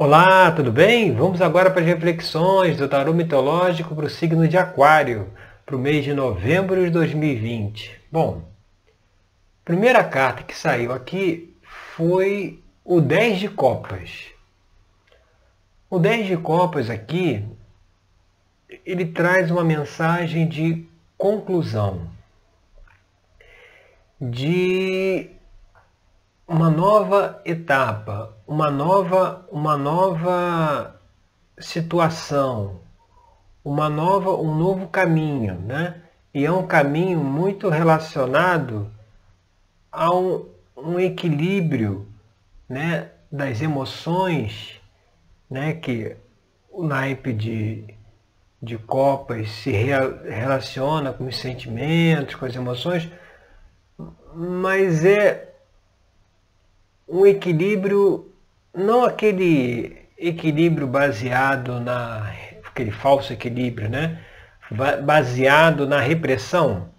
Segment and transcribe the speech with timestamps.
[0.00, 1.12] Olá, tudo bem?
[1.12, 5.32] Vamos agora para as reflexões do tarô mitológico para o signo de Aquário,
[5.66, 8.00] para o mês de novembro de 2020.
[8.08, 8.44] Bom,
[8.86, 11.52] a primeira carta que saiu aqui
[11.96, 14.26] foi o 10 de Copas.
[15.90, 17.44] O 10 de Copas aqui,
[18.86, 22.08] ele traz uma mensagem de conclusão,
[24.20, 25.28] de
[26.46, 30.98] uma nova etapa, uma nova, uma nova
[31.58, 32.80] situação,
[33.62, 36.02] uma nova, um novo caminho, né?
[36.32, 38.90] E é um caminho muito relacionado
[39.92, 42.08] a um, um equilíbrio,
[42.66, 44.80] né, das emoções,
[45.50, 46.16] né, que
[46.70, 47.94] o naipe de,
[48.62, 53.10] de copas se relaciona com os sentimentos, com as emoções,
[54.34, 55.48] mas é
[57.08, 58.27] um equilíbrio,
[58.74, 62.32] não aquele equilíbrio baseado na
[62.66, 64.22] aquele falso equilíbrio, né?
[65.04, 66.90] Baseado na repressão,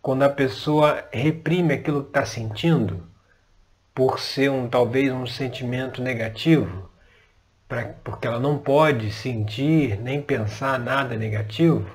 [0.00, 3.08] quando a pessoa reprime aquilo que está sentindo,
[3.94, 6.90] por ser um talvez um sentimento negativo,
[7.66, 11.88] pra, porque ela não pode sentir nem pensar nada negativo.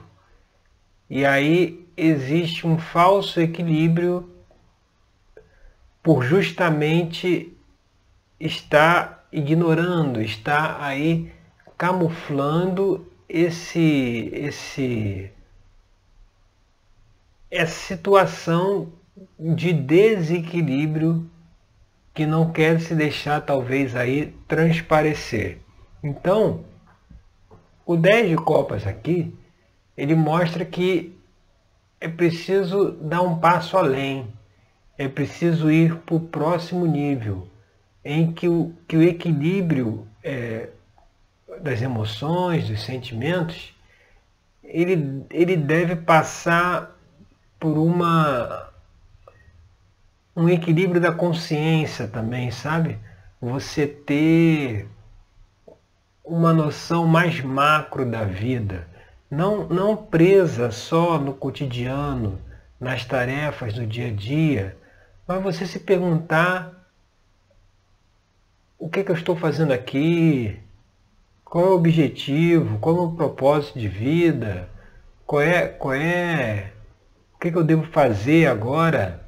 [1.09, 4.29] E aí existe um falso equilíbrio
[6.01, 7.55] por justamente
[8.39, 11.31] está ignorando, está aí
[11.77, 15.31] camuflando esse, esse,
[17.49, 18.91] essa situação
[19.39, 21.29] de desequilíbrio
[22.13, 25.59] que não quer se deixar talvez aí transparecer.
[26.03, 26.65] Então,
[27.85, 29.33] o 10 de copas aqui,
[29.95, 31.15] ele mostra que
[32.01, 34.27] é preciso dar um passo além,
[34.97, 37.47] é preciso ir para o próximo nível
[38.11, 40.69] em que o, que o equilíbrio é,
[41.61, 43.71] das emoções, dos sentimentos,
[44.63, 46.97] ele, ele deve passar
[47.59, 48.67] por uma
[50.35, 52.97] um equilíbrio da consciência também, sabe?
[53.39, 54.87] Você ter
[56.25, 58.87] uma noção mais macro da vida,
[59.29, 62.39] não, não presa só no cotidiano,
[62.79, 64.75] nas tarefas do dia a dia,
[65.27, 66.78] mas você se perguntar
[68.79, 70.57] o que, que eu estou fazendo aqui,
[71.43, 74.69] qual é o objetivo, qual é o propósito de vida,
[75.25, 76.71] qual é, qual é
[77.35, 79.21] o que, que eu devo fazer agora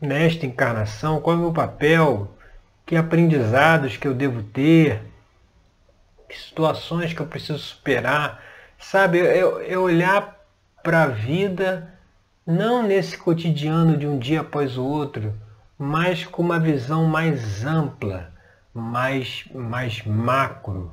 [0.00, 2.36] nesta encarnação, qual é o meu papel,
[2.84, 5.00] que aprendizados que eu devo ter,
[6.28, 8.42] que situações que eu preciso superar,
[8.78, 9.18] sabe?
[9.18, 10.44] Eu, eu olhar
[10.82, 11.94] para a vida
[12.44, 15.32] não nesse cotidiano de um dia após o outro,
[15.78, 18.34] mas com uma visão mais ampla
[18.76, 20.92] mais, mais macro,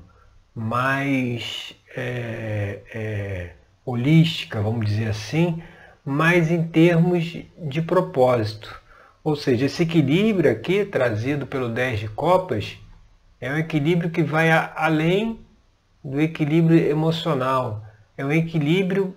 [0.56, 3.54] mais é, é,
[3.86, 5.62] holística, vamos dizer assim,
[6.06, 8.82] mas em termos de propósito.
[9.24, 12.78] Ou seja, esse equilíbrio aqui trazido pelo 10 de copas
[13.40, 15.40] é um equilíbrio que vai além
[16.04, 17.84] do equilíbrio emocional.
[18.18, 19.16] É um equilíbrio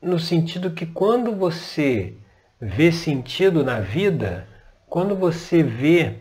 [0.00, 2.14] no sentido que quando você
[2.60, 4.46] vê sentido na vida,
[4.88, 6.16] quando você vê,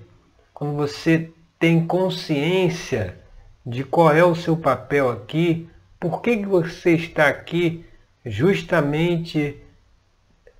[0.54, 1.33] quando você
[1.64, 3.18] tem consciência
[3.66, 7.86] de qual é o seu papel aqui, por que, que você está aqui
[8.26, 9.64] justamente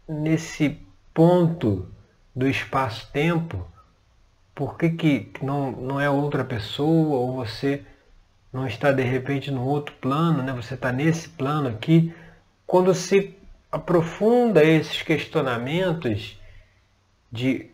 [0.08, 0.80] nesse
[1.14, 1.92] ponto
[2.34, 3.68] do espaço-tempo,
[4.56, 7.84] por que, que não, não é outra pessoa ou você
[8.54, 10.54] não está de repente no outro plano, né?
[10.54, 12.16] você está nesse plano aqui.
[12.66, 13.36] Quando se
[13.70, 16.40] aprofunda esses questionamentos
[17.30, 17.73] de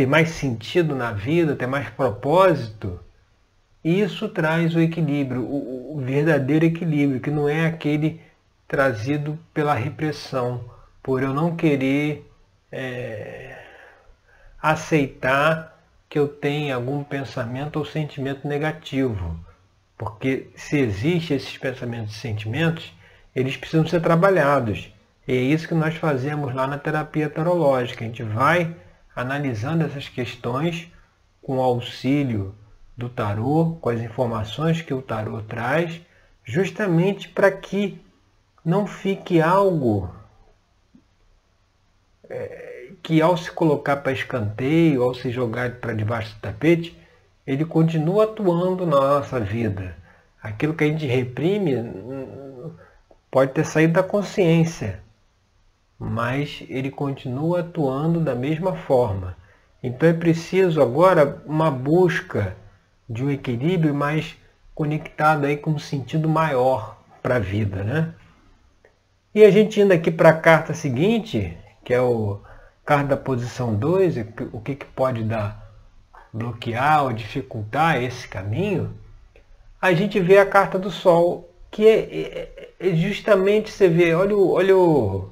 [0.00, 2.98] ter mais sentido na vida, ter mais propósito,
[3.84, 8.18] isso traz o equilíbrio, o, o verdadeiro equilíbrio, que não é aquele
[8.66, 10.64] trazido pela repressão,
[11.02, 12.26] por eu não querer
[12.72, 13.62] é,
[14.62, 15.78] aceitar
[16.08, 19.38] que eu tenha algum pensamento ou sentimento negativo.
[19.98, 22.90] Porque se existem esses pensamentos e sentimentos,
[23.36, 24.90] eles precisam ser trabalhados.
[25.28, 28.02] E é isso que nós fazemos lá na terapia tarológica.
[28.02, 28.74] A gente vai
[29.14, 30.90] analisando essas questões
[31.42, 32.54] com o auxílio
[32.96, 36.00] do tarô, com as informações que o tarô traz,
[36.44, 38.00] justamente para que
[38.64, 40.14] não fique algo
[42.28, 46.96] é, que ao se colocar para escanteio, ao se jogar para debaixo do tapete,
[47.46, 49.96] ele continua atuando na nossa vida.
[50.42, 51.74] Aquilo que a gente reprime
[53.30, 55.02] pode ter saído da consciência,
[56.00, 59.36] mas ele continua atuando da mesma forma.
[59.82, 62.56] Então é preciso agora uma busca
[63.06, 64.34] de um equilíbrio mais
[64.74, 68.14] conectado aí com um sentido maior para a vida, né?
[69.34, 72.40] E a gente indo aqui para a carta seguinte, que é o
[72.84, 74.16] carta da posição 2,
[74.52, 75.70] o que, que pode dar,
[76.32, 78.92] bloquear ou dificultar esse caminho,
[79.80, 84.36] a gente vê a carta do Sol, que é, é, é justamente você vê, olha,
[84.36, 85.30] o, olha o,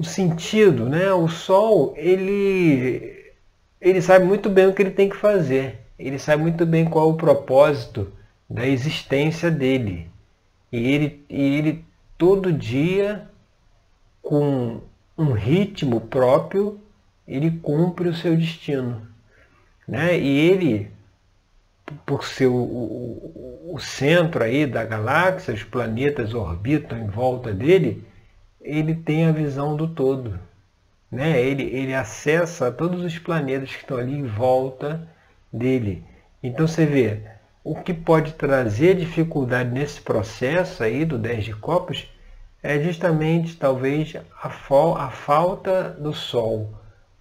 [0.00, 1.12] o sentido, né?
[1.12, 3.34] O Sol, ele,
[3.78, 5.78] ele sabe muito bem o que ele tem que fazer.
[5.98, 8.10] Ele sabe muito bem qual é o propósito
[8.48, 10.10] da existência dele.
[10.72, 11.84] E ele, e ele
[12.16, 13.28] todo dia,
[14.22, 14.80] com
[15.18, 16.80] um ritmo próprio,
[17.28, 19.06] ele cumpre o seu destino.
[19.86, 20.18] Né?
[20.18, 20.90] E ele,
[22.06, 28.02] por ser o, o, o centro aí da galáxia, os planetas orbitam em volta dele,
[28.60, 30.38] ele tem a visão do todo.
[31.10, 31.40] Né?
[31.40, 35.08] Ele, ele acessa todos os planetas que estão ali em volta
[35.52, 36.04] dele.
[36.42, 37.22] Então você vê,
[37.64, 42.08] o que pode trazer dificuldade nesse processo aí do 10 de copas
[42.62, 46.72] é justamente talvez a, a falta do sol,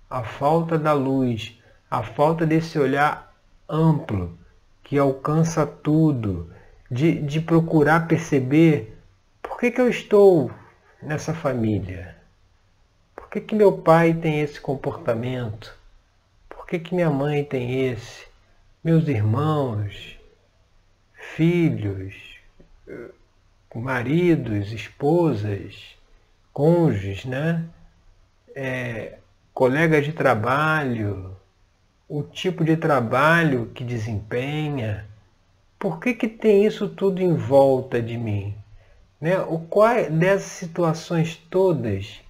[0.10, 1.58] a falta da luz,
[1.90, 3.34] a falta desse olhar
[3.68, 4.38] amplo
[4.84, 6.52] que alcança tudo,
[6.90, 8.98] de, de procurar perceber
[9.42, 10.52] por que, que eu estou
[11.02, 12.16] nessa família,
[13.16, 15.78] por que, que meu pai tem esse comportamento,
[16.48, 18.28] por que, que minha mãe tem esse,
[18.84, 20.18] meus irmãos,
[21.36, 22.40] filhos,
[23.76, 25.96] maridos, esposas,
[26.52, 27.66] cônjuges, né?
[28.56, 29.18] É,
[29.54, 31.38] colegas de trabalho,
[32.08, 35.06] o tipo de trabalho que desempenha.
[35.78, 38.56] Por que, que tem isso tudo em volta de mim?
[39.20, 39.38] Né?
[39.40, 42.22] O qual é, dessas situações todas,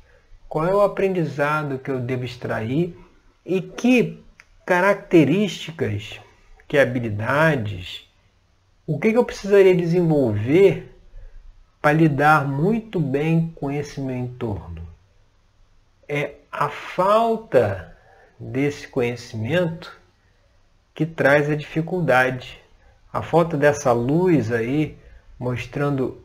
[0.47, 2.97] qual é o aprendizado que eu devo extrair
[3.45, 4.23] e que
[4.65, 6.19] características,
[6.67, 8.07] que habilidades,
[8.85, 10.95] o que, que eu precisaria desenvolver
[11.81, 14.81] para lidar muito bem com esse meu entorno?
[16.07, 17.95] É a falta
[18.39, 19.95] desse conhecimento
[20.93, 22.59] que traz a dificuldade.
[23.13, 24.97] A falta dessa luz aí,
[25.37, 26.21] mostrando,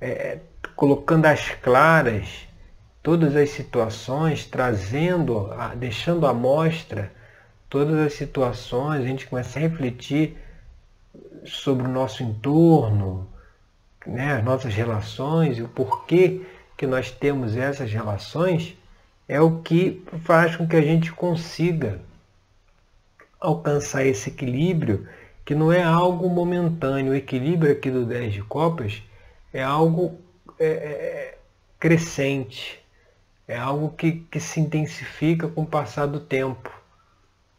[0.00, 0.38] é,
[0.74, 2.46] colocando às claras
[3.02, 7.12] todas as situações, trazendo, deixando à mostra
[7.70, 10.36] todas as situações, a gente começa a refletir
[11.44, 13.28] sobre o nosso entorno,
[14.06, 16.42] né, as nossas relações e o porquê
[16.76, 18.76] que nós temos essas relações,
[19.28, 22.00] é o que faz com que a gente consiga
[23.40, 25.08] alcançar esse equilíbrio,
[25.44, 27.12] que não é algo momentâneo.
[27.12, 29.02] O equilíbrio aqui do 10 de copas
[29.56, 30.20] é algo
[30.58, 31.38] é, é,
[31.80, 32.78] crescente,
[33.48, 36.70] é algo que, que se intensifica com o passar do tempo.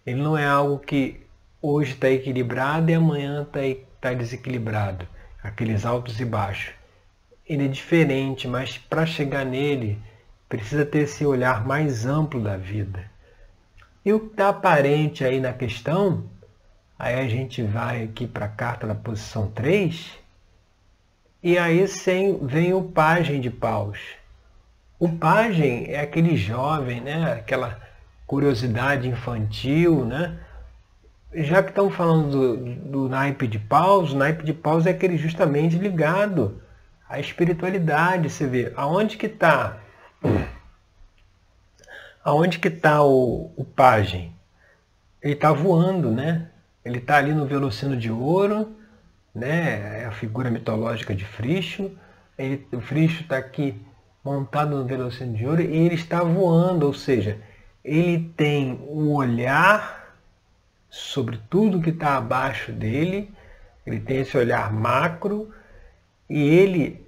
[0.06, 1.26] Ele não é algo que
[1.60, 3.62] hoje está equilibrado e amanhã está
[4.00, 5.08] tá desequilibrado,
[5.42, 6.76] aqueles altos e baixos.
[7.44, 10.00] Ele é diferente, mas para chegar nele
[10.48, 13.10] precisa ter esse olhar mais amplo da vida.
[14.06, 16.30] E o que está aparente aí na questão,
[17.00, 20.27] aí a gente vai aqui para a carta da posição 3,
[21.42, 21.86] e aí
[22.42, 24.00] vem o pajem de paus.
[25.00, 27.34] O pajem é aquele jovem, né?
[27.34, 27.80] aquela
[28.26, 30.40] curiosidade infantil, né?
[31.34, 32.58] já que estamos falando do,
[32.92, 36.62] do naipe de paus, o naipe de paus é aquele justamente ligado
[37.08, 38.30] à espiritualidade.
[38.30, 39.78] Você vê, aonde que está?
[42.24, 44.34] Aonde que está o, o pajem?
[45.22, 46.50] Ele está voando, né?
[46.84, 48.77] Ele está ali no Velocino de Ouro,
[49.38, 50.02] né?
[50.02, 51.92] É a figura mitológica de Fricho.
[52.38, 53.80] Ele, o Fricho está aqui
[54.24, 57.40] montado no Velocino de Ouro e ele está voando, ou seja,
[57.86, 60.16] ele tem um olhar
[60.90, 63.32] sobre tudo que está abaixo dele,
[63.86, 65.54] ele tem esse olhar macro
[66.30, 67.06] e ele,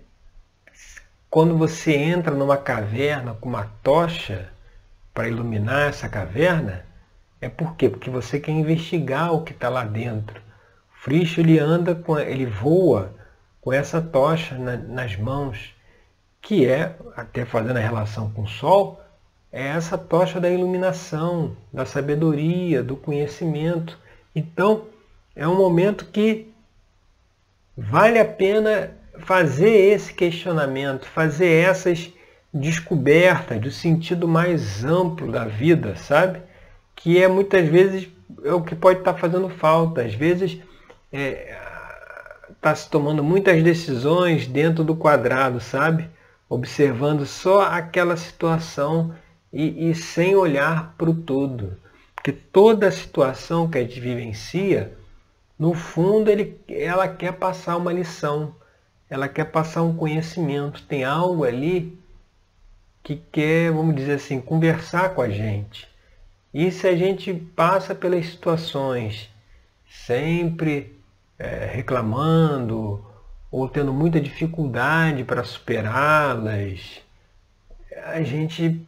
[1.29, 4.49] quando você entra numa caverna com uma tocha
[5.13, 6.85] para iluminar essa caverna,
[7.41, 7.89] é por quê?
[7.89, 10.48] Porque você quer investigar o que está lá dentro.
[11.01, 13.13] Frisch ele anda, com, ele voa
[13.61, 15.73] com essa tocha na, nas mãos,
[16.41, 18.99] que é, até fazendo a relação com o Sol,
[19.51, 23.97] é essa tocha da iluminação, da sabedoria, do conhecimento.
[24.35, 24.87] Então,
[25.35, 26.53] é um momento que
[27.77, 32.11] vale a pena fazer esse questionamento, fazer essas
[32.53, 36.41] descobertas do sentido mais amplo da vida, sabe?
[36.93, 38.09] Que é muitas vezes
[38.43, 40.01] é o que pode estar fazendo falta.
[40.01, 40.59] Às vezes
[41.11, 41.57] está é,
[42.61, 46.09] tá se tomando muitas decisões dentro do quadrado, sabe?
[46.47, 49.13] Observando só aquela situação
[49.51, 51.77] e, e sem olhar para o todo.
[52.15, 54.93] Porque toda situação que a gente vivencia,
[55.57, 58.55] no fundo ele, ela quer passar uma lição,
[59.09, 61.97] ela quer passar um conhecimento, tem algo ali
[63.01, 65.87] que quer, vamos dizer assim, conversar com a gente.
[66.53, 69.29] E se a gente passa pelas situações
[69.87, 70.98] sempre
[71.39, 73.03] é, reclamando
[73.49, 77.01] ou tendo muita dificuldade para superá-las,
[78.05, 78.85] a gente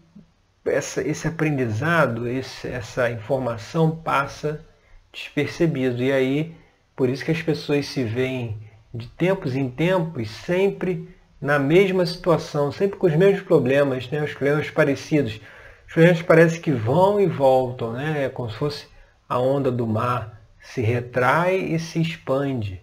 [0.66, 4.64] essa, esse aprendizado, esse, essa informação passa
[5.12, 6.04] despercebido.
[6.04, 6.56] E aí,
[6.96, 8.58] por isso que as pessoas se veem
[8.94, 11.10] de tempos em tempos sempre
[11.42, 14.22] na mesma situação, sempre com os mesmos problemas, né?
[14.22, 15.40] os problemas parecidos.
[15.88, 18.26] Os problemas parecem que vão e voltam, né?
[18.26, 18.88] é como se fosse
[19.28, 22.82] a onda do mar, se retrai e se expande.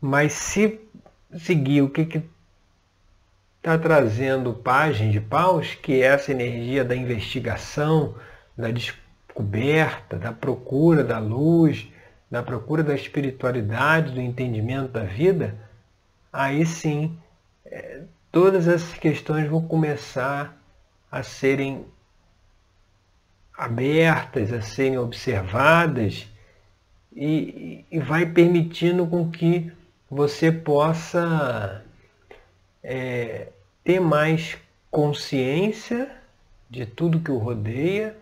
[0.00, 0.80] Mas se
[1.38, 2.22] seguir o que
[3.58, 8.14] está trazendo página de paus, que é essa energia da investigação,
[8.56, 11.88] da descoberta, da procura da luz,
[12.30, 15.54] da procura da espiritualidade, do entendimento da vida,
[16.32, 17.16] aí sim
[17.64, 20.56] é, todas essas questões vão começar
[21.10, 21.86] a serem
[23.56, 26.26] abertas, a serem observadas
[27.14, 29.70] e, e vai permitindo com que
[30.10, 31.82] você possa
[32.82, 33.48] é,
[33.82, 34.56] ter mais
[34.90, 36.10] consciência
[36.68, 38.16] de tudo que o rodeia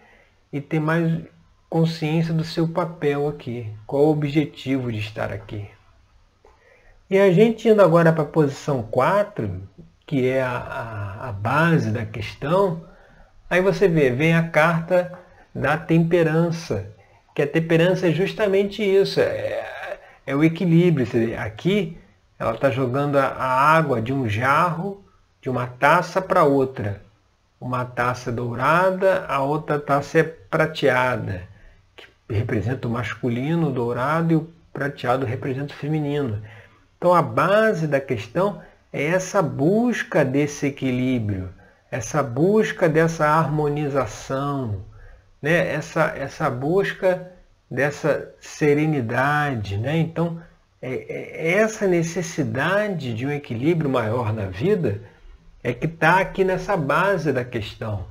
[0.53, 1.23] e ter mais
[1.69, 5.67] consciência do seu papel aqui, qual o objetivo de estar aqui.
[7.09, 9.63] E a gente indo agora para a posição 4,
[10.07, 12.85] que é a, a, a, base da questão,
[13.49, 15.19] aí você vê, vem a carta
[15.55, 16.91] da temperança,
[17.35, 21.07] que a temperança é justamente isso, é, é o equilíbrio.
[21.39, 21.97] Aqui
[22.39, 25.05] ela está jogando a, água de um jarro
[25.41, 27.01] de uma taça para outra.
[27.61, 31.45] Uma taça dourada, a outra taça é prateada,
[31.95, 36.43] que representa o masculino, o dourado, e o prateado representa o feminino.
[36.99, 38.61] Então a base da questão
[38.93, 41.51] é essa busca desse equilíbrio,
[41.91, 44.83] essa busca dessa harmonização,
[45.43, 45.75] né?
[45.75, 47.33] essa, essa busca
[47.71, 49.77] dessa serenidade.
[49.77, 49.99] Né?
[49.99, 50.41] Então,
[50.81, 55.03] é, é essa necessidade de um equilíbrio maior na vida
[55.63, 58.07] é que está aqui nessa base da questão.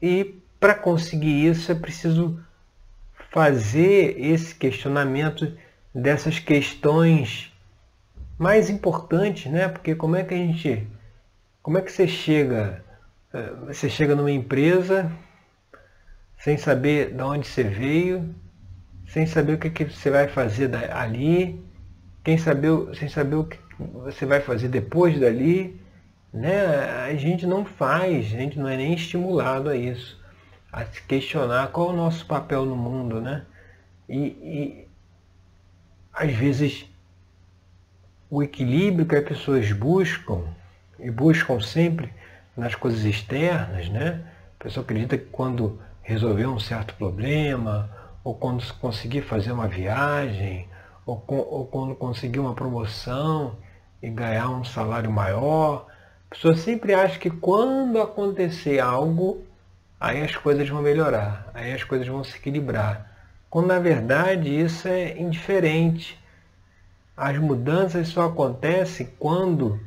[0.00, 2.40] E para conseguir isso é preciso
[3.30, 5.52] fazer esse questionamento
[5.94, 7.52] dessas questões
[8.38, 9.68] mais importantes, né?
[9.68, 10.86] Porque como é que a gente,
[11.62, 12.82] como é que você chega,
[13.32, 15.10] eh, você chega numa empresa
[16.38, 18.34] sem saber de onde você veio,
[19.08, 21.62] sem saber o que, que você vai fazer ali,
[22.22, 25.80] quem saber, sem saber o que você vai fazer depois dali,
[26.32, 26.60] né,
[27.06, 30.20] a gente não faz, a gente não é nem estimulado a isso,
[30.70, 33.46] a se questionar qual é o nosso papel no mundo, né?
[34.08, 34.88] E, e
[36.12, 36.86] às vezes
[38.30, 40.44] o equilíbrio que as pessoas buscam,
[40.98, 42.12] e buscam sempre
[42.56, 44.22] nas coisas externas, né?
[44.58, 47.90] A pessoa acredita que quando resolver um certo problema,
[48.24, 50.66] ou quando conseguir fazer uma viagem,
[51.04, 53.58] ou, ou quando conseguir uma promoção
[54.02, 55.86] e ganhar um salário maior,
[56.26, 59.44] a pessoa sempre acha que quando acontecer algo,
[60.00, 63.12] aí as coisas vão melhorar, aí as coisas vão se equilibrar.
[63.50, 66.18] Quando na verdade isso é indiferente.
[67.14, 69.78] As mudanças só acontecem quando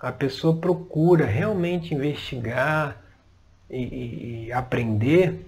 [0.00, 3.03] a pessoa procura realmente investigar
[3.76, 5.46] e, e aprender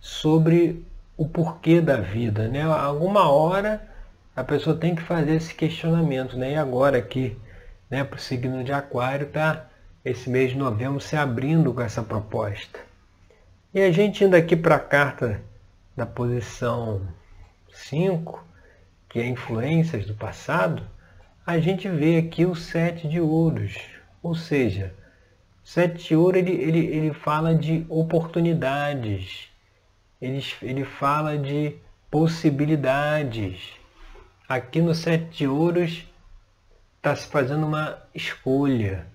[0.00, 0.84] sobre
[1.16, 2.48] o porquê da vida.
[2.48, 2.62] Né?
[2.62, 3.86] Alguma hora
[4.34, 6.36] a pessoa tem que fazer esse questionamento.
[6.36, 6.52] Né?
[6.52, 7.36] E agora aqui
[7.90, 9.66] né, para o signo de Aquário, está
[10.04, 12.78] esse mês de novembro se abrindo com essa proposta.
[13.74, 15.40] E a gente indo aqui para a carta
[15.96, 17.02] da posição
[17.72, 18.44] 5,
[19.08, 20.82] que é influências do passado,
[21.46, 23.78] a gente vê aqui o sete de ouros.
[24.22, 24.94] Ou seja,
[26.14, 29.48] ouro ele, ele, ele fala de oportunidades,
[30.22, 31.76] ele, ele fala de
[32.10, 33.72] possibilidades.
[34.48, 36.06] Aqui no sete de ouros
[36.96, 39.06] está se fazendo uma escolha.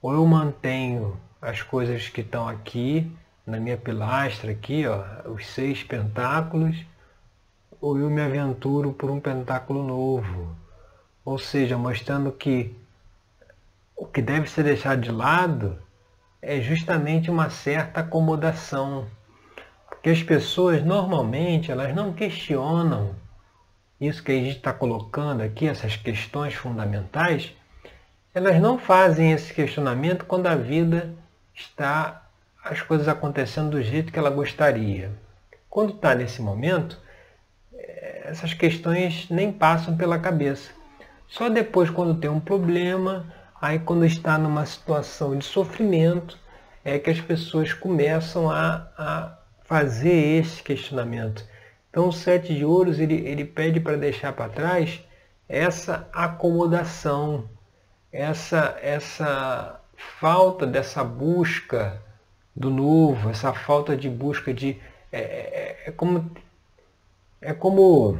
[0.00, 3.10] Ou eu mantenho as coisas que estão aqui,
[3.46, 6.76] na minha pilastra aqui, ó, os seis pentáculos,
[7.80, 10.56] ou eu me aventuro por um pentáculo novo.
[11.24, 12.74] Ou seja, mostrando que
[13.94, 15.78] o que deve ser deixado de lado
[16.40, 19.06] é justamente uma certa acomodação.
[19.88, 23.14] Porque as pessoas normalmente elas não questionam
[24.00, 27.52] isso que a gente está colocando aqui, essas questões fundamentais,
[28.32, 31.12] elas não fazem esse questionamento quando a vida
[31.52, 32.28] está
[32.62, 35.10] as coisas acontecendo do jeito que ela gostaria.
[35.68, 37.00] Quando está nesse momento,
[38.24, 40.70] essas questões nem passam pela cabeça.
[41.26, 43.26] Só depois, quando tem um problema,
[43.60, 46.38] aí quando está numa situação de sofrimento,
[46.84, 51.44] é que as pessoas começam a, a fazer esse questionamento.
[51.90, 55.00] Então o sete de ouros ele, ele pede para deixar para trás
[55.48, 57.48] essa acomodação,
[58.12, 59.80] essa, essa
[60.20, 62.00] falta dessa busca
[62.54, 64.80] do novo, essa falta de busca de.
[65.10, 66.30] É, é, é como,
[67.40, 68.18] é como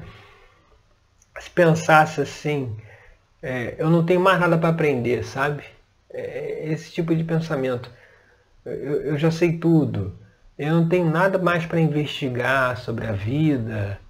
[1.39, 2.77] se pensasse assim,
[3.43, 5.65] é, eu não tenho mais nada para aprender, sabe?
[6.11, 7.91] É, esse tipo de pensamento.
[8.65, 10.17] Eu, eu já sei tudo.
[10.59, 14.01] Eu não tenho nada mais para investigar sobre a vida.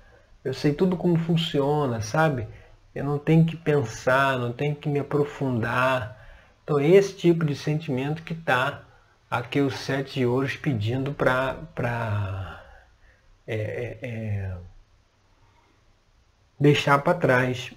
[0.45, 2.49] Eu sei tudo como funciona, sabe?
[2.95, 6.17] Eu não tenho que pensar, não tenho que me aprofundar.
[6.65, 8.83] Então, esse tipo de sentimento que está
[9.31, 12.63] aqui os sete de ouros pedindo para
[13.47, 14.57] é, é, é,
[16.59, 17.73] deixar para trás.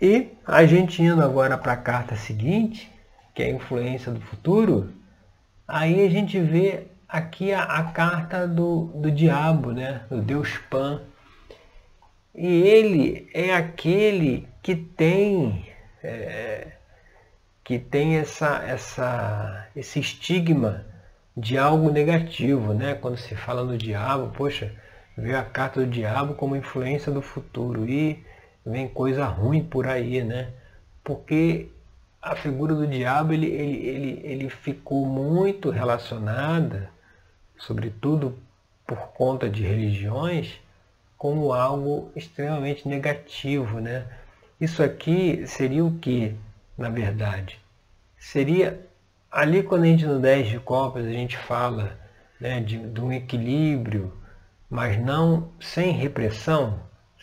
[0.00, 2.90] E a gente indo agora para a carta seguinte,
[3.34, 4.92] que é a influência do futuro,
[5.66, 10.02] aí a gente vê aqui a, a carta do, do diabo, né?
[10.10, 11.02] do Deus Pan.
[12.34, 15.66] E ele é aquele que tem
[16.02, 16.72] é,
[17.66, 20.86] que tem essa, essa, esse estigma
[21.36, 22.94] de algo negativo, né?
[22.94, 24.72] Quando se fala no diabo, poxa,
[25.18, 28.24] vê a carta do diabo como influência do futuro e
[28.66, 30.50] vem coisa ruim por aí, né?
[31.04, 31.68] Porque
[32.20, 36.90] a figura do diabo ele, ele, ele, ele ficou muito relacionada,
[37.56, 38.36] sobretudo
[38.84, 40.60] por conta de religiões,
[41.16, 44.04] como algo extremamente negativo, né?
[44.60, 46.34] Isso aqui seria o que,
[46.76, 47.60] na verdade?
[48.18, 48.80] Seria
[49.30, 51.96] ali quando a gente no 10 de copas a gente fala
[52.40, 54.12] né, de, de um equilíbrio,
[54.68, 56.80] mas não sem repressão,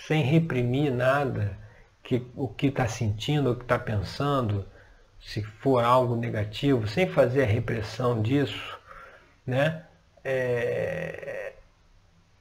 [0.08, 1.58] sem reprimir nada,
[2.04, 4.66] que, o que está sentindo, o que está pensando,
[5.22, 8.78] se for algo negativo, sem fazer a repressão disso,
[9.46, 9.86] né?
[10.24, 11.54] É,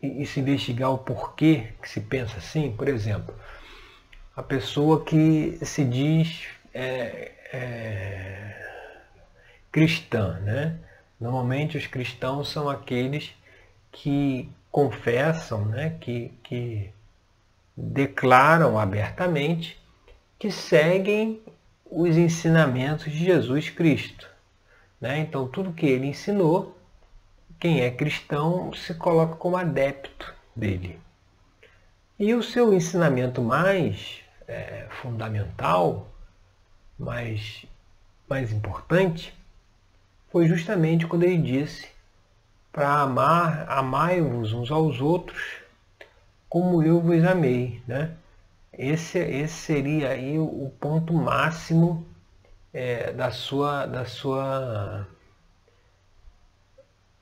[0.03, 3.35] e, se investigar o porquê que se pensa assim, por exemplo,
[4.37, 8.67] a pessoa que se diz é, é,
[9.71, 10.79] cristã, né?
[11.21, 13.33] Normalmente os cristãos são aqueles
[13.93, 15.97] que confessam, né?
[16.01, 16.91] que, que
[17.77, 19.81] declaram abertamente
[20.39, 21.41] que seguem
[21.91, 24.29] os ensinamentos de Jesus Cristo.
[25.01, 25.19] Né?
[25.21, 26.79] Então, tudo que ele ensinou,
[27.59, 30.99] quem é cristão se coloca como adepto dele.
[32.19, 36.09] E o seu ensinamento mais é, fundamental,
[36.99, 37.65] mais,
[38.29, 39.33] mais importante,
[40.31, 41.89] foi justamente quando ele disse
[42.73, 45.62] para amar, amai-vos uns aos outros
[46.53, 47.81] como eu vos amei.
[47.88, 48.11] Né?
[48.75, 52.07] Esse, esse seria aí o ponto máximo
[52.75, 55.09] é, da, sua, da, sua,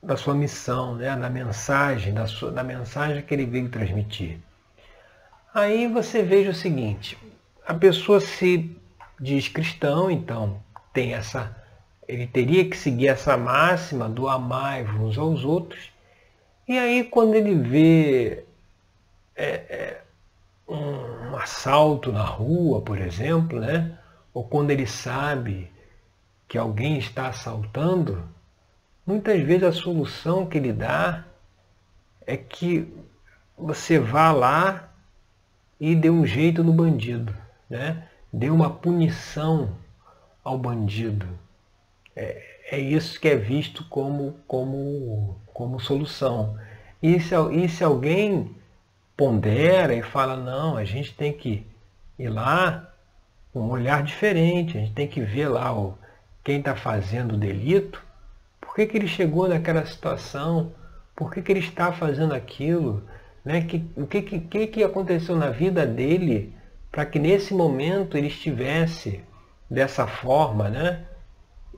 [0.03, 1.17] da sua missão, né?
[1.17, 4.41] da mensagem, da, sua, da mensagem que ele veio transmitir.
[5.55, 7.17] Aí você veja o seguinte,
[7.65, 8.77] a pessoa se
[9.21, 10.61] diz cristão, então
[10.93, 11.57] tem essa,
[12.09, 15.93] ele teria que seguir essa máxima do amar uns aos outros,
[16.67, 18.45] e aí quando ele vê
[19.35, 20.03] é, é,
[20.69, 23.99] um assalto na rua, por exemplo, né?
[24.33, 25.71] ou quando ele sabe
[26.49, 28.23] que alguém está assaltando,
[29.07, 31.25] muitas vezes a solução que ele dá
[32.27, 32.93] é que
[33.57, 34.89] você vá lá
[35.79, 37.35] e dê um jeito no bandido,
[37.69, 38.09] né?
[38.33, 39.77] dê uma punição
[40.45, 41.27] ao bandido.
[42.15, 46.57] É, é isso que é visto como, como, como solução.
[47.03, 48.55] E se, e se alguém
[49.21, 51.67] pondera e fala, não, a gente tem que
[52.19, 52.91] ir lá
[53.53, 55.99] com um olhar diferente, a gente tem que ver lá o,
[56.43, 58.03] quem está fazendo o delito,
[58.59, 60.73] por que, que ele chegou naquela situação,
[61.15, 63.05] por que, que ele está fazendo aquilo,
[63.45, 63.61] né?
[63.61, 66.55] que, o que, que, que aconteceu na vida dele
[66.91, 69.23] para que nesse momento ele estivesse
[69.69, 71.05] dessa forma, né?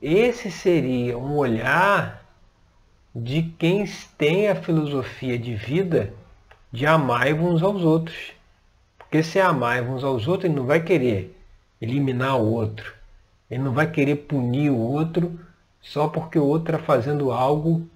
[0.01, 2.23] Esse seria um olhar
[3.13, 3.83] de quem
[4.17, 6.13] tem a filosofia de vida
[6.73, 8.33] de amar uns aos outros.
[8.97, 11.39] Porque se amar uns aos outros, ele não vai querer
[11.79, 12.95] eliminar o outro.
[13.49, 15.39] Ele não vai querer punir o outro
[15.79, 17.87] só porque o outro está fazendo algo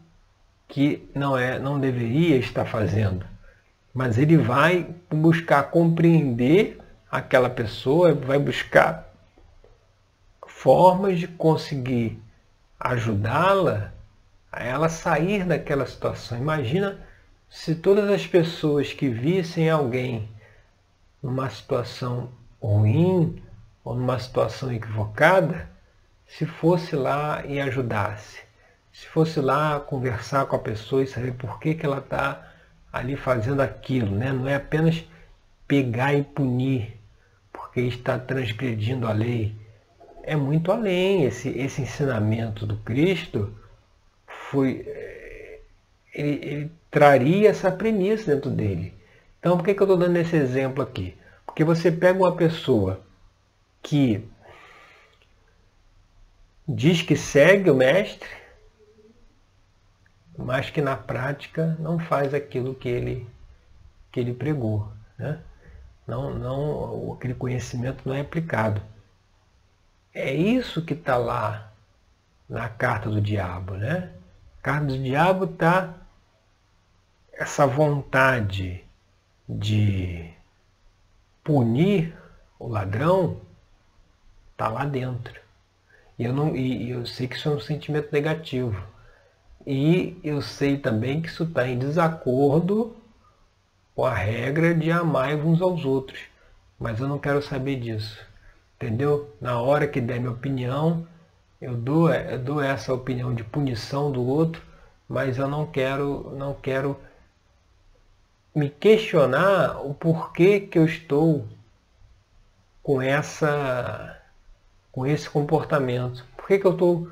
[0.68, 3.26] que não é, não deveria estar fazendo.
[3.92, 9.12] Mas ele vai buscar compreender aquela pessoa, vai buscar
[10.46, 12.22] formas de conseguir
[12.80, 13.92] ajudá-la
[14.52, 16.38] a ela sair daquela situação.
[16.38, 17.07] Imagina
[17.50, 20.30] se todas as pessoas que vissem alguém
[21.22, 22.30] numa situação
[22.62, 23.42] ruim
[23.84, 25.70] ou numa situação equivocada
[26.28, 28.42] se fosse lá e ajudasse.
[28.92, 32.52] Se fosse lá conversar com a pessoa e saber por que, que ela está
[32.92, 34.12] ali fazendo aquilo.
[34.12, 34.34] Né?
[34.34, 35.04] Não é apenas
[35.68, 37.00] pegar e punir
[37.54, 39.56] porque está transgredindo a lei.
[40.24, 41.24] É muito além.
[41.24, 43.56] Esse, esse ensinamento do Cristo
[44.50, 44.86] foi.
[46.18, 48.94] Ele, ele traria essa premissa dentro dele.
[49.40, 51.16] Então, por que, que eu estou dando esse exemplo aqui?
[51.46, 53.02] Porque você pega uma pessoa
[53.84, 54.28] que
[56.68, 58.28] diz que segue o mestre,
[60.38, 63.28] mas que na prática não faz aquilo que ele,
[64.12, 64.92] que ele pregou.
[65.18, 65.40] Né?
[66.06, 68.82] Não, não, aquele conhecimento não é aplicado.
[70.14, 71.72] É isso que está lá
[72.50, 73.76] na carta do diabo.
[73.76, 74.12] Né?
[74.60, 75.97] A carta do diabo está
[77.38, 78.84] essa vontade
[79.48, 80.30] de
[81.44, 82.14] punir
[82.60, 83.40] o ladrão
[84.52, 85.40] está lá dentro.
[86.18, 88.82] E eu, não, e eu sei que isso é um sentimento negativo.
[89.66, 92.96] E eu sei também que isso está em desacordo
[93.96, 96.20] com a regra de amar uns aos outros.
[96.80, 98.20] Mas eu não quero saber disso.
[98.76, 99.32] Entendeu?
[99.40, 101.08] Na hora que der minha opinião,
[101.62, 104.62] eu dou, eu dou essa opinião de punição do outro,
[105.08, 106.98] mas eu não quero, não quero
[108.58, 111.48] me questionar o porquê que eu estou
[112.82, 114.20] com essa
[114.92, 116.26] com esse comportamento.
[116.36, 117.06] Por que, que eu estou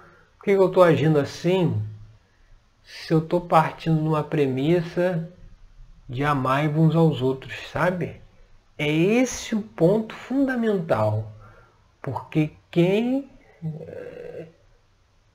[0.43, 1.79] que, que eu estou agindo assim
[2.83, 5.29] se eu estou partindo de uma premissa
[6.09, 8.19] de amar uns aos outros, sabe?
[8.75, 11.31] É esse o ponto fundamental.
[12.01, 13.29] Porque quem
[13.63, 14.47] eh,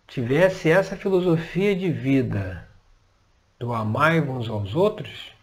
[0.09, 2.69] tivesse essa filosofia de vida
[3.61, 5.39] do amar uns aos outros,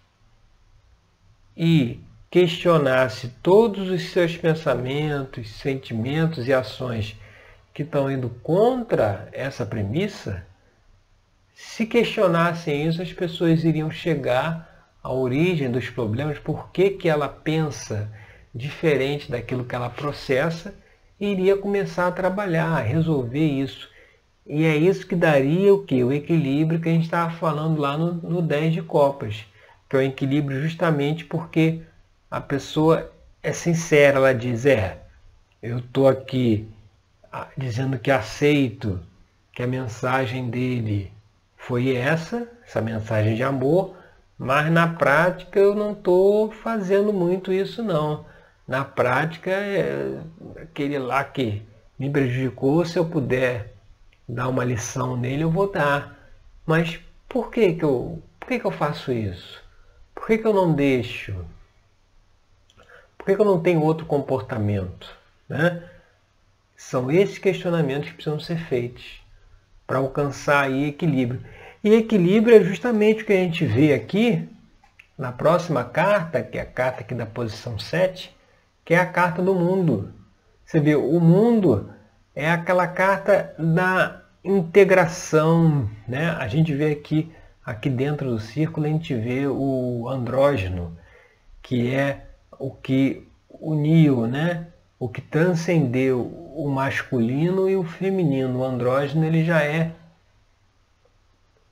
[1.58, 7.18] e questionasse todos os seus pensamentos, sentimentos e ações
[7.74, 10.46] que estão indo contra essa premissa,
[11.56, 18.12] se questionassem isso, as pessoas iriam chegar à origem dos problemas, por que, ela pensa
[18.54, 20.76] diferente daquilo que ela processa,
[21.20, 23.90] e iria começar a trabalhar, a resolver isso.
[24.46, 26.04] E é isso que daria o que?
[26.04, 29.46] O equilíbrio que a gente estava falando lá no, no 10 de copas
[29.90, 31.82] que é o equilíbrio justamente porque
[32.30, 35.00] a pessoa é sincera, ela diz, é,
[35.62, 36.68] eu estou aqui
[37.32, 39.00] ah, dizendo que aceito
[39.54, 41.12] que a mensagem dele
[41.56, 43.96] foi essa, essa mensagem de amor,
[44.38, 48.26] mas na prática eu não estou fazendo muito isso não.
[48.68, 50.20] Na prática, é
[50.62, 51.64] aquele lá que
[51.98, 53.74] me prejudicou, se eu puder
[54.28, 56.18] dar uma lição nele, eu vou dar.
[56.66, 59.64] Mas por que, que, eu, por que, que eu faço isso?
[60.28, 61.34] Que, que eu não deixo?
[63.18, 65.10] Por que, que eu não tenho outro comportamento?
[65.48, 65.82] Né?
[66.76, 69.22] São esses questionamentos que precisam ser feitos
[69.88, 71.42] para alcançar aí equilíbrio.
[71.82, 74.50] E equilíbrio é justamente o que a gente vê aqui
[75.18, 78.36] na próxima carta, que é a carta aqui da posição 7,
[78.84, 80.14] que é a carta do mundo.
[80.66, 81.90] Você vê, o mundo
[82.36, 85.90] é aquela carta da integração.
[86.06, 86.32] Né?
[86.32, 87.34] A gente vê aqui
[87.68, 90.98] aqui dentro do círculo a gente vê o andrógeno,
[91.62, 92.26] que é
[92.58, 94.68] o que uniu, né?
[94.98, 96.22] o que transcendeu
[96.56, 98.60] o masculino e o feminino.
[98.60, 99.92] O andrógeno ele já é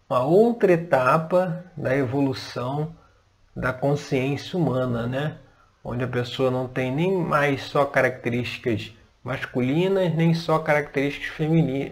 [0.09, 2.93] uma outra etapa da evolução
[3.55, 5.37] da consciência humana, né?
[5.81, 8.91] onde a pessoa não tem nem mais só características
[9.23, 11.29] masculinas, nem só características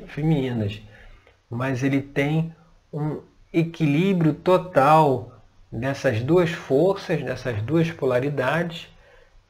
[0.08, 0.82] femininas,
[1.50, 2.54] mas ele tem
[2.92, 3.22] um
[3.54, 5.40] equilíbrio total
[5.72, 8.90] dessas duas forças, dessas duas polaridades,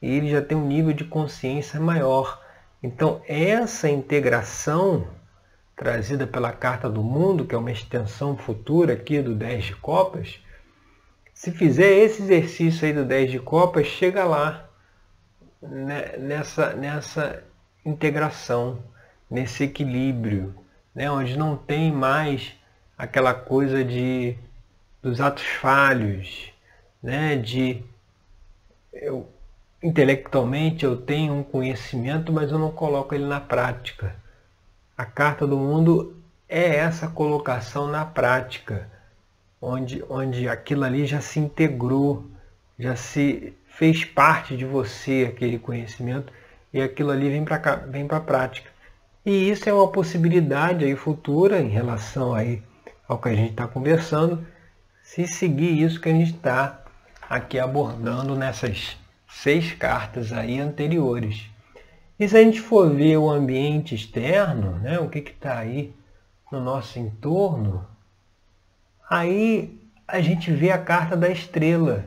[0.00, 2.42] e ele já tem um nível de consciência maior.
[2.82, 5.06] Então, essa integração
[5.74, 10.38] trazida pela Carta do Mundo, que é uma extensão futura aqui do 10 de Copas,
[11.32, 14.68] se fizer esse exercício aí do 10 de Copas, chega lá,
[15.60, 17.42] né, nessa, nessa
[17.84, 18.78] integração,
[19.30, 20.54] nesse equilíbrio,
[20.94, 22.54] né, onde não tem mais
[23.04, 24.36] aquela coisa de
[25.02, 26.50] dos atos falhos,
[27.02, 27.36] né?
[27.36, 27.82] de
[28.92, 29.28] eu,
[29.82, 34.16] intelectualmente eu tenho um conhecimento, mas eu não coloco ele na prática.
[34.96, 36.16] A carta do mundo
[36.48, 38.88] é essa colocação na prática,
[39.60, 42.24] onde, onde aquilo ali já se integrou,
[42.78, 46.32] já se fez parte de você aquele conhecimento
[46.72, 48.70] e aquilo ali vem para vem para a prática.
[49.26, 52.62] E isso é uma possibilidade aí futura em relação aí
[53.08, 54.46] ao que a gente está conversando,
[55.02, 56.82] se seguir isso que a gente está
[57.28, 58.96] aqui abordando nessas
[59.28, 61.50] seis cartas aí anteriores.
[62.18, 65.94] E se a gente for ver o ambiente externo, né, o que está aí
[66.50, 67.86] no nosso entorno,
[69.10, 72.06] aí a gente vê a carta da estrela.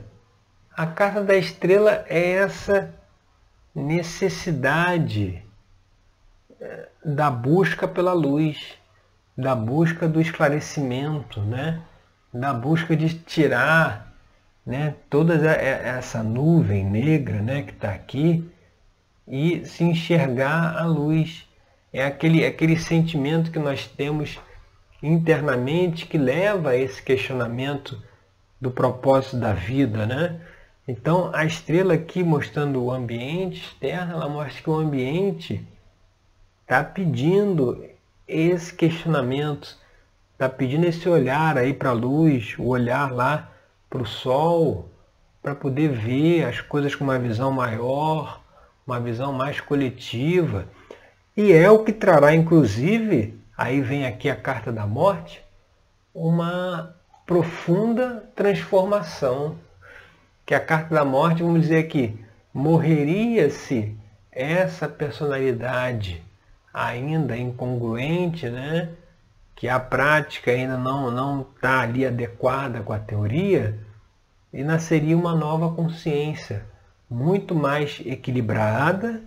[0.74, 2.94] A carta da estrela é essa
[3.74, 5.44] necessidade
[6.60, 8.77] eh, da busca pela luz,
[9.38, 11.80] da busca do esclarecimento, né?
[12.34, 14.12] da busca de tirar
[14.66, 18.50] né, toda essa nuvem negra né, que está aqui
[19.28, 21.46] e se enxergar a luz.
[21.92, 24.40] É aquele, aquele sentimento que nós temos
[25.00, 28.02] internamente que leva a esse questionamento
[28.60, 30.40] do propósito da vida, né?
[30.86, 35.66] Então a estrela aqui mostrando o ambiente externo, ela mostra que o ambiente
[36.62, 37.82] está pedindo
[38.28, 39.76] esse questionamento,
[40.34, 43.50] está pedindo esse olhar aí para a luz, o olhar lá
[43.88, 44.90] para o sol,
[45.42, 48.42] para poder ver as coisas com uma visão maior,
[48.86, 50.66] uma visão mais coletiva.
[51.34, 55.42] E é o que trará, inclusive, aí vem aqui a carta da morte,
[56.14, 56.94] uma
[57.26, 59.56] profunda transformação.
[60.44, 62.18] Que a carta da morte, vamos dizer aqui,
[62.52, 63.96] morreria-se
[64.30, 66.22] essa personalidade
[66.86, 68.90] ainda incongruente, né?
[69.58, 73.76] que a prática ainda não não está ali adequada com a teoria,
[74.52, 76.64] e nasceria uma nova consciência
[77.10, 79.20] muito mais equilibrada,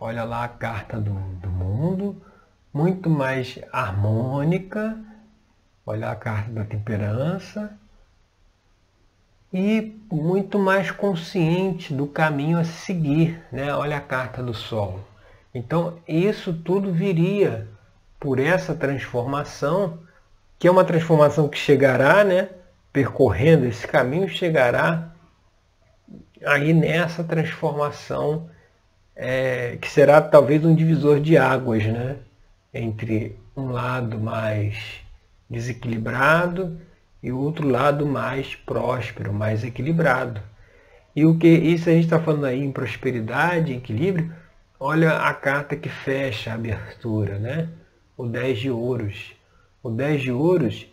[0.00, 2.20] olha lá a carta do, do mundo,
[2.74, 4.98] muito mais harmônica,
[5.86, 7.72] olha a carta da temperança,
[9.52, 13.72] e muito mais consciente do caminho a seguir, né?
[13.72, 15.07] olha a carta do Sol.
[15.54, 17.66] Então isso tudo viria
[18.20, 20.00] por essa transformação,
[20.58, 22.50] que é uma transformação que chegará, né?
[22.92, 25.12] percorrendo esse caminho, chegará
[26.44, 28.50] aí nessa transformação
[29.14, 32.16] é, que será talvez um divisor de águas, né?
[32.72, 35.00] Entre um lado mais
[35.50, 36.80] desequilibrado
[37.22, 40.40] e o outro lado mais próspero, mais equilibrado.
[41.16, 44.32] E o que isso a gente está falando aí em prosperidade, equilíbrio,
[44.80, 47.68] olha a carta que fecha a abertura, né?
[48.16, 49.34] O 10 de ouros.
[49.82, 50.86] O 10 de ouros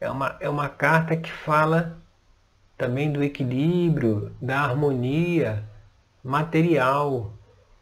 [0.00, 1.98] é uma, é uma carta que fala
[2.76, 5.64] também do equilíbrio, da harmonia
[6.22, 7.32] material,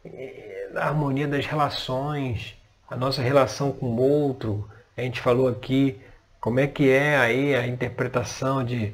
[0.05, 2.55] eh, da harmonia das relações,
[2.89, 4.69] a nossa relação com o outro.
[4.97, 5.99] A gente falou aqui
[6.39, 8.93] como é que é aí a interpretação de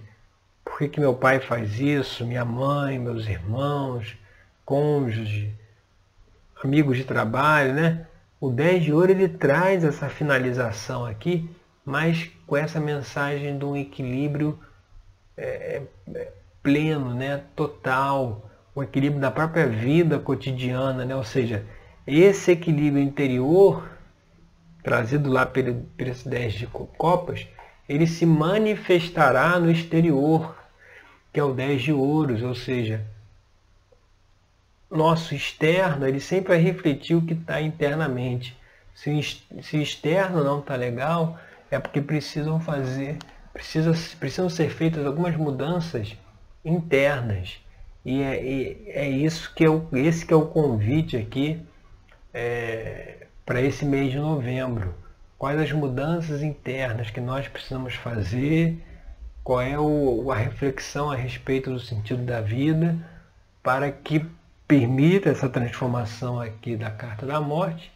[0.63, 4.17] por que, que meu pai faz isso, minha mãe, meus irmãos,
[4.65, 5.53] cônjuge,
[6.63, 8.07] amigos de trabalho, né?
[8.39, 11.49] O 10 de ouro ele traz essa finalização aqui,
[11.83, 14.59] mas com essa mensagem de um equilíbrio
[15.35, 15.81] é,
[16.13, 21.15] é, pleno, né, total, o equilíbrio da própria vida cotidiana, né?
[21.15, 21.65] ou seja,
[22.05, 23.89] esse equilíbrio interior,
[24.83, 27.47] trazido lá pelo, esses 10 de copas,
[27.89, 30.55] ele se manifestará no exterior,
[31.33, 33.03] que é o 10 de ouros, ou seja,
[34.89, 38.57] nosso externo, ele sempre vai refletir o que está internamente.
[38.95, 39.09] Se
[39.77, 43.17] o externo não está legal, é porque precisam fazer
[43.57, 46.15] precisa, precisam ser feitas algumas mudanças
[46.63, 47.59] internas.
[48.05, 51.59] E é, e é isso que o, esse que é o convite aqui
[52.33, 54.93] é, para esse mês de novembro.
[55.37, 58.77] Quais as mudanças internas que nós precisamos fazer,
[59.43, 62.95] qual é o, a reflexão a respeito do sentido da vida,
[63.61, 64.25] para que
[64.67, 67.91] permita essa transformação aqui da carta da morte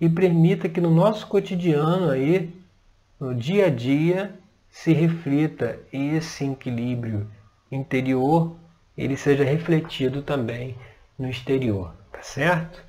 [0.00, 2.50] e permita que no nosso cotidiano aí,
[3.20, 4.34] no dia a dia,
[4.70, 7.30] se reflita esse equilíbrio
[7.70, 8.56] interior,
[8.96, 10.76] ele seja refletido também
[11.18, 12.82] no exterior, tá certo?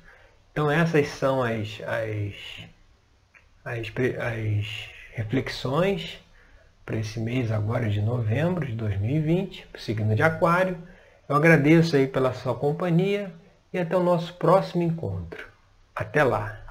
[0.50, 2.64] Então essas são as, as,
[3.64, 6.18] as, as reflexões
[6.84, 10.78] para esse mês agora de novembro de 2020, para o signo de aquário.
[11.28, 13.32] Eu agradeço aí pela sua companhia
[13.72, 15.48] e até o nosso próximo encontro.
[15.94, 16.65] Até lá!